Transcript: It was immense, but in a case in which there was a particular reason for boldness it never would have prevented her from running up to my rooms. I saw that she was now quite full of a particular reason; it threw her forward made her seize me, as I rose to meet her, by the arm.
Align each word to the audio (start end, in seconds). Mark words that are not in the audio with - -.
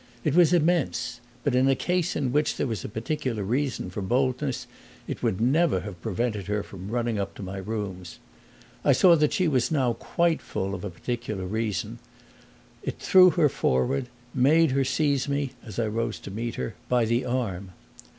It 0.23 0.33
was 0.33 0.51
immense, 0.51 1.19
but 1.43 1.53
in 1.53 1.69
a 1.69 1.75
case 1.75 2.15
in 2.15 2.31
which 2.31 2.55
there 2.57 2.65
was 2.65 2.83
a 2.83 2.89
particular 2.89 3.43
reason 3.43 3.91
for 3.91 4.01
boldness 4.01 4.65
it 5.07 5.21
never 5.39 5.75
would 5.75 5.83
have 5.83 6.01
prevented 6.01 6.47
her 6.47 6.63
from 6.63 6.87
running 6.89 7.19
up 7.19 7.35
to 7.35 7.43
my 7.43 7.57
rooms. 7.57 8.17
I 8.83 8.93
saw 8.93 9.15
that 9.17 9.31
she 9.31 9.47
was 9.47 9.69
now 9.69 9.93
quite 9.93 10.41
full 10.41 10.73
of 10.73 10.83
a 10.83 10.89
particular 10.89 11.45
reason; 11.45 11.99
it 12.81 12.97
threw 12.97 13.29
her 13.37 13.47
forward 13.47 14.07
made 14.33 14.71
her 14.71 14.83
seize 14.83 15.29
me, 15.29 15.51
as 15.63 15.77
I 15.77 15.85
rose 15.85 16.17
to 16.21 16.31
meet 16.31 16.55
her, 16.55 16.73
by 16.89 17.05
the 17.05 17.23
arm. 17.23 17.69